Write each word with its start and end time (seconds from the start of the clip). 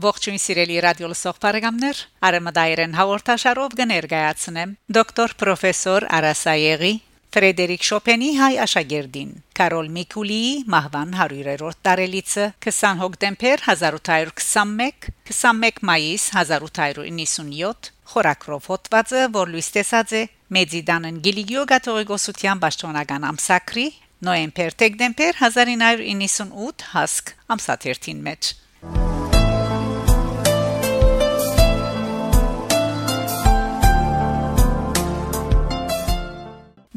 Ողջույն 0.00 0.40
սիրելի 0.40 0.76
ռադիո 0.80 1.08
լսող 1.10 1.38
բարեկամներ, 1.42 1.98
Արեմադայերեն 2.24 2.94
հաղորդաշարով 2.96 3.74
կներկայացնեմ. 3.80 4.70
Դոկտոր 4.96 5.34
պրոֆեսոր 5.42 6.06
Արասայեգի 6.16 6.92
Ֆրեդերիկ 7.30 7.84
Շոպենի 7.86 8.30
հայ 8.38 8.54
աշակերտին 8.64 9.34
Կարոլ 9.60 9.90
Միկուլիի 9.96 10.54
մահվան 10.74 11.12
100-րդ 11.18 11.82
տարելիցը 11.86 12.46
20 12.66 13.02
հոկտեմբեր 13.02 13.64
1821 13.74 15.10
21 15.30 15.82
մայիս 15.90 16.24
1897 16.40 17.92
խորակրով 18.14 18.70
հոդվածը 18.72 19.26
որ 19.36 19.52
լույս 19.52 19.70
տեսած 19.76 20.16
է 20.16 20.24
Մեդիդանն 20.56 21.20
Գիլիգիո 21.28 21.66
գաթողիկոսության 21.74 22.64
պաշտոնական 22.64 23.28
ամսակրի 23.34 23.86
նոեմբեր-դեկտեմբեր 24.30 25.38
1998 25.44 26.88
հասկ 26.96 27.32
ամսաթերթին 27.54 28.26
մեջ 28.26 28.52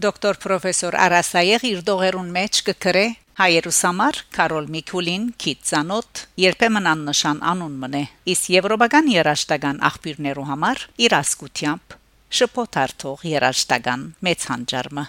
Դոկտոր 0.03 0.38
պրոֆեսոր 0.43 0.95
Արասայեղ 0.99 1.63
իր 1.70 1.81
դողերուն 1.88 2.31
մեջ 2.35 2.57
կգրե 2.67 3.03
հայերուս 3.39 3.77
համար 3.88 4.17
Կարոլ 4.35 4.67
Միկուլին 4.73 5.29
քիծանոտ 5.39 6.23
երբեմն 6.43 6.89
աննշան 6.91 7.39
անուն 7.53 7.79
մնե 7.85 8.03
իսկ 8.34 8.52
եվրոպական 8.57 9.09
երաշտական 9.13 9.79
աղբյուրներու 9.93 10.48
համար 10.52 10.85
իր 11.07 11.17
ասկությամբ 11.23 11.98
շփոթարթող 12.39 13.27
երաշտական 13.31 14.07
մեծ 14.27 14.48
հանճարմը 14.52 15.05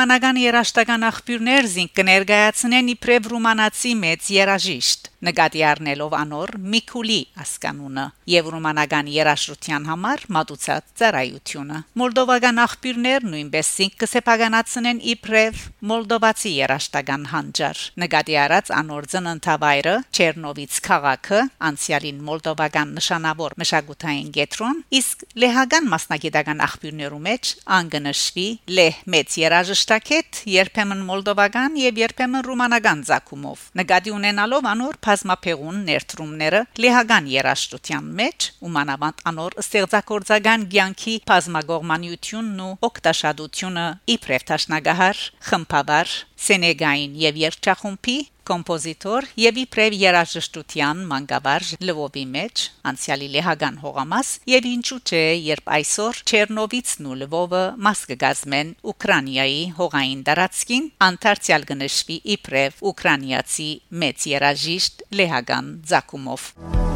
Ռումանական 0.00 0.38
երաշտական 0.40 1.02
աղբյուրներ 1.04 1.66
զինք 1.68 1.90
կներկայացնեն 1.98 2.86
իբրև 2.94 3.26
ռումանացի 3.34 3.90
մեծ 4.00 4.28
երաժիշտ 4.32 5.09
նկատի 5.26 5.62
առնելով 5.70 6.14
անոր 6.16 6.50
Միկուլի 6.72 7.18
ասկանունը 7.42 8.04
եւ 8.32 8.46
ռումանական 8.54 9.08
երաշտության 9.12 9.88
համար 9.90 10.22
մատուցած 10.36 10.86
ծառայությունը 11.00 11.80
մոլդովական 12.00 12.60
աղբյուրներ 12.64 13.26
նույնպես 13.30 13.72
զինք 13.80 13.96
կսեփականացնեն 14.00 15.02
իբրև 15.12 15.60
մոլդովացի 15.90 16.52
երաշտական 16.56 17.26
հանճար 17.34 17.82
նկատի 18.04 18.38
առած 18.44 18.72
անոր 18.80 19.08
ծննդավայրը 19.12 19.94
Չերնովից 20.20 20.78
քաղաքը 20.88 21.40
անցյալին 21.70 22.22
մոլդովական 22.30 22.94
նշանավոր 23.00 23.56
մշակութային 23.60 24.32
գետրոն 24.40 24.82
իսկ 25.00 25.26
լեհական 25.44 25.90
մասնագիտական 25.92 26.64
աղբյուրներու 26.70 27.20
մեջ 27.28 27.52
անգնշվի 27.80 28.48
լեհ 28.80 29.00
մեծ 29.14 29.38
երաժշտակետ 29.44 30.42
երբեմն 30.54 31.04
մոլդովական 31.10 31.78
եւ 31.80 32.00
երբեմն 32.04 32.44
ռումանական 32.48 33.04
ցակումով 33.10 33.64
նկատի 33.80 34.14
ունենալով 34.16 34.68
անոր 34.70 35.00
բազմապեղուն 35.10 35.82
ներդրումները 35.90 36.62
լեհական 36.86 37.30
երաշտության 37.34 38.10
մեջ 38.20 38.50
ու 38.60 38.74
մանավանդ 38.80 39.26
անոր 39.30 39.58
ստեղծագործական 39.64 40.68
ցանկի 40.90 41.12
բազմագողմանությունն 41.30 42.62
ու 42.64 42.72
օկտաշադությունը 42.88 43.84
իբրև 44.14 44.44
տաշնագահար 44.50 45.20
խմբավար 45.50 46.14
սենեգային 46.46 47.14
եւ 47.20 47.38
երջախումբի 47.44 48.16
կոմպոզիտոր 48.50 49.28
եւ 49.40 49.58
իբրև 49.62 49.96
երաժշտության 50.00 51.02
մանկաբար 51.10 51.66
լվովի 51.86 52.24
մեջ 52.34 52.64
անցյալի 52.90 53.28
լեհական 53.36 53.78
հողամաս 53.84 54.32
եւ 54.50 54.68
ինչու՞ 54.70 55.00
չէ 55.06 55.22
երբ 55.46 55.72
այսօր 55.78 56.20
Չերնովիցն 56.30 57.08
ու 57.10 57.16
Լվովը 57.22 57.64
մաս 57.86 58.04
կգազմեն 58.10 58.74
Ուկրաինայի 58.92 59.64
հողային 59.80 60.22
տարածքին 60.30 60.92
անտարցիալ 61.08 61.66
կնշվի 61.70 62.20
իբրև 62.36 62.84
ուկրաինացի 62.92 63.70
մեծ 64.04 64.30
երաժիշտ 64.34 65.04
լեհական 65.20 65.74
ցակումով 65.92 66.89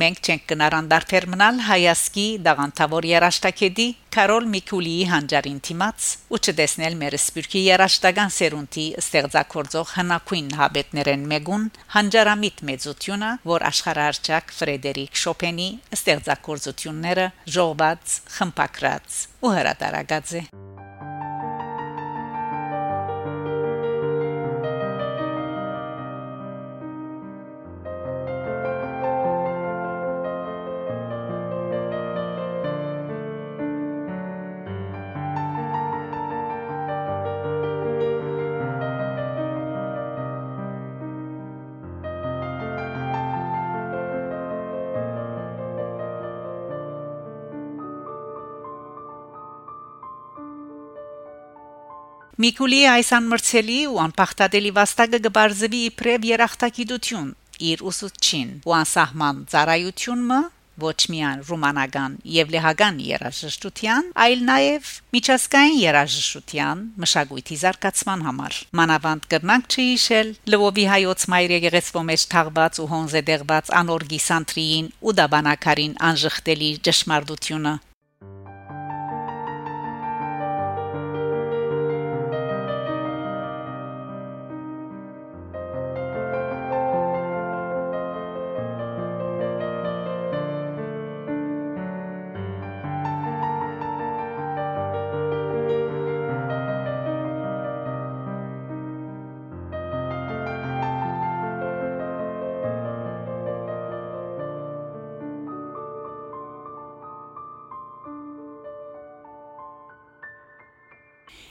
մենք 0.00 0.20
չենք 0.24 0.44
կնարանդարփեր 0.50 1.26
մնալ 1.32 1.58
հայասկի 1.66 2.24
դաղանթավոր 2.46 3.06
երաշտակեդի 3.10 3.86
Կարոլ 4.16 4.46
Միկուլիի 4.52 5.02
հանճարին 5.10 5.58
թիմած 5.66 6.06
ու 6.34 6.40
չտեսնել 6.40 6.96
մեր 7.02 7.16
սպյուրքի 7.20 7.62
երաշտական 7.66 8.32
սերունդի 8.36 8.86
ստեղծագործող 9.02 9.92
հնակույն 9.98 10.48
հաբետներեն 10.60 11.28
մեգուն 11.34 11.68
հանճարամիտ 11.96 12.64
մեծությունը, 12.70 13.30
որ 13.52 13.66
աշխարհարչակ 13.70 14.56
Ֆրեդերիկ 14.60 15.22
Շոպենի 15.26 15.68
ստեղծագործությունները 16.00 17.30
ժողված, 17.60 18.18
խմպակրած 18.40 19.22
ու 19.44 19.54
հրատարակած 19.60 20.36
է 20.40 20.44
Միկուլի 52.40 52.78
այս 52.88 53.08
անմրցելի 53.18 53.74
ու 53.90 53.98
անփախտadeli 54.00 54.70
վաստակը 54.72 55.18
գբարձվի 55.26 55.80
իբրև 55.90 56.22
երախտագիտություն 56.24 57.26
իր 57.70 57.82
ուսուցչին 57.90 58.54
ու 58.64 58.74
անսահման 58.78 59.42
ծառայությունը 59.52 60.38
ոչ 60.84 60.96
միայն 61.12 61.42
ռումանական 61.50 62.14
եւ 62.36 62.54
լեհական 62.54 63.02
երաժշտության, 63.04 64.08
այլ 64.24 64.46
նաեւ 64.48 64.88
միջազգային 65.18 65.76
երաժշտության 65.82 66.80
մշակույթի 67.04 67.60
զարգացման 67.64 68.24
համար։ 68.30 68.58
Մանավանդ 68.80 69.28
կրնանք 69.34 69.68
չհիշել 69.76 70.32
Լվովի 70.54 70.88
հայոց 70.94 71.28
մայր 71.34 71.54
եկեղեցվո 71.58 72.06
մեջ 72.08 72.26
թաղված 72.32 72.80
ու 72.80 72.88
հոնզե 72.94 73.24
դեղված 73.28 73.70
անորգի 73.84 74.24
սանտրին 74.30 74.90
ու 75.04 75.16
դաբանակարին 75.20 75.94
անժխտելի 76.08 76.72
ճշմարտությունը 76.88 77.76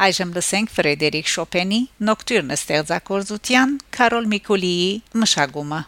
Այժմ 0.04 0.32
լսենք 0.36 0.72
Ֆրեդերիկ 0.74 1.30
Շոպենի 1.32 1.78
Նոկտյուրն 2.10 2.54
ստեղծագործության 2.58 3.76
Կարոլ 3.96 4.26
Միկոլիի 4.34 4.90
մշակումը 5.24 5.80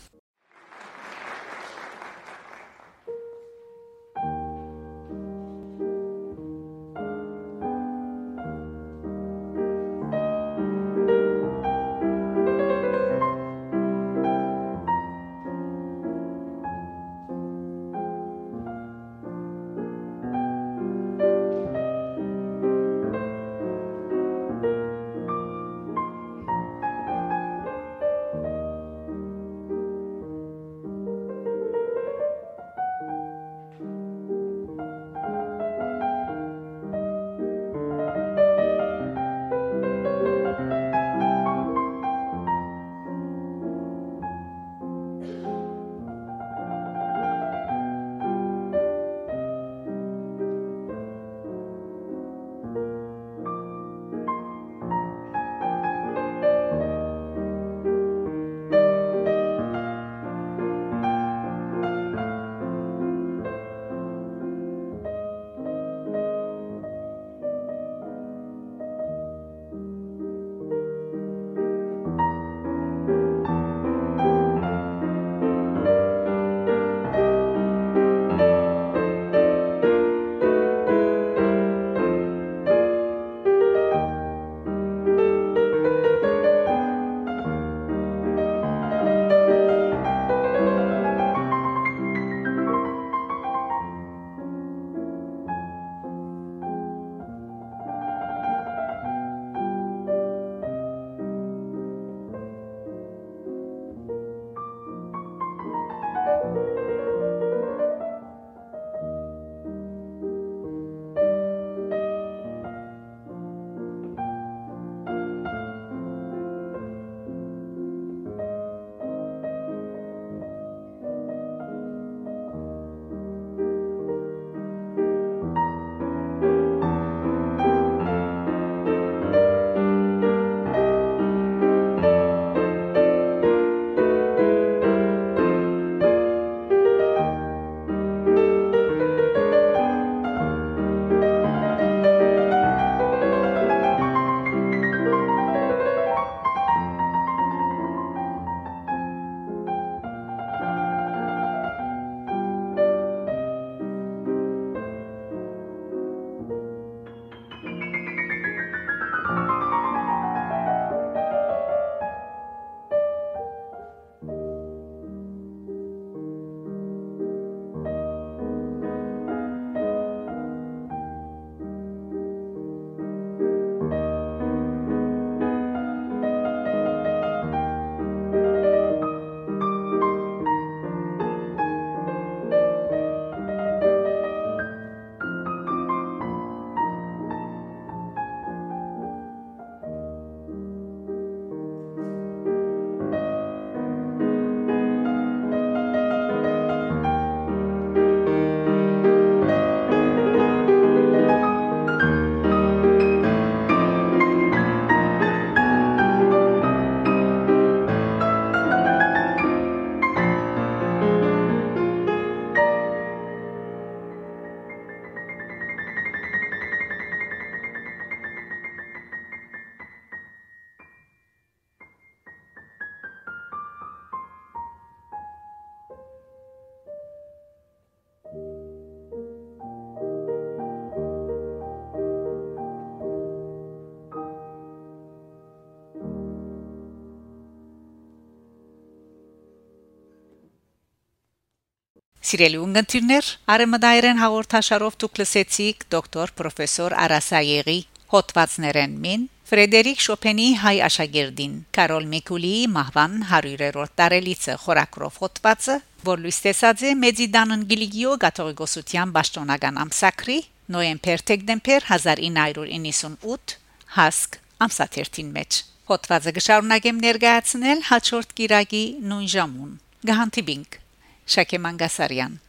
Սիրելի 242.26 242.58
ունգընտիրներ, 242.58 243.28
Արեմդայրեն 243.54 244.18
հաղորդաշարով 244.18 244.96
դուք 245.02 245.20
լսեցիք 245.22 245.84
դոկտոր 245.94 246.32
պրոֆեսոր 246.40 246.94
Արասայեգի 247.04 247.76
հոդվածներեն 248.14 248.96
մին 249.04 249.26
Ֆրեդերիկ 249.46 250.00
Շոպենի 250.02 250.48
հայ 250.64 250.74
աշակերտին 250.88 251.52
Կարոլ 251.78 252.08
Միկուլիի 252.16 252.64
մահվան 252.74 253.20
100-րդ 253.30 253.94
տարելիցը 254.02 254.56
խորակրով 254.64 255.20
հոդվածը, 255.22 255.76
որ 256.10 256.24
լույս 256.26 256.40
տեսած 256.46 256.82
է 256.90 256.94
Մեդիդանն 257.04 257.66
Գիլիգիո 257.70 258.16
գաթողիկոսության 258.26 259.14
պաշտոնական 259.20 259.78
ամսակրի 259.86 260.40
նոյեմբեր-դեկտեմբեր 260.76 261.86
1998 261.94 263.56
հասկ 264.00 264.40
ամսաթերթին 264.66 265.30
մեջ 265.38 265.62
Հոդվածը 265.94 266.34
կշարունակեմ 266.40 267.06
ներկայացնել 267.06 267.86
հաջորդ 267.92 268.34
գիրագի 268.42 268.84
նույն 269.14 269.30
ժամուն։ 269.36 269.78
Գահանտիբինգ 270.10 270.82
Շակե 271.26 271.58
Մանգասարյան 271.58 272.36